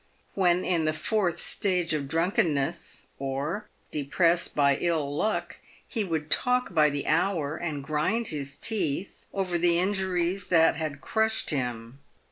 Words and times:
"When 0.33 0.65
in 0.65 0.85
the 0.85 0.93
fourth 0.93 1.37
stage 1.39 1.93
of 1.93 2.07
drunkenness, 2.07 3.05
or 3.19 3.69
depressed 3.91 4.55
by 4.55 4.77
ill 4.77 5.15
luck, 5.15 5.57
he 5.87 6.03
would 6.03 6.31
talk 6.31 6.73
by 6.73 6.89
the 6.89 7.05
hour, 7.05 7.55
and 7.55 7.83
grind 7.83 8.29
his 8.29 8.55
teeth, 8.55 9.27
over 9.31 9.59
the 9.59 9.77
injuries 9.77 10.47
that 10.47 10.75
had 10.75 11.01
crushed 11.01 11.51
him. 11.51 11.99